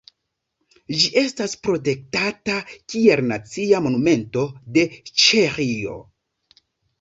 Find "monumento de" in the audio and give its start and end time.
3.89-4.87